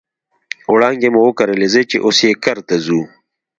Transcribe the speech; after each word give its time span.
وړانګې 0.73 1.09
مو 1.13 1.21
وکرلې 1.27 1.67
ځي 1.73 1.83
چې 1.89 1.97
اوس 2.05 2.17
یې 2.25 2.31
کرته 2.43 2.75
ورځو 2.77 2.99